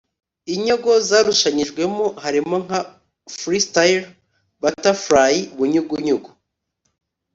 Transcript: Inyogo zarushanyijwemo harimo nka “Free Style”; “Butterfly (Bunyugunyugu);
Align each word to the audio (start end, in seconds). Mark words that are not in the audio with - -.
Inyogo 0.53 0.91
zarushanyijwemo 1.09 2.05
harimo 2.23 2.55
nka 2.65 2.79
“Free 3.37 3.61
Style”; 3.67 4.05
“Butterfly 4.61 5.33
(Bunyugunyugu); 5.57 6.29